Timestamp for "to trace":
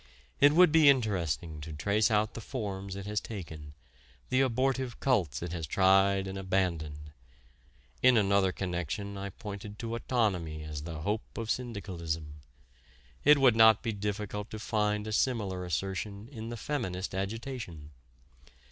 1.61-2.09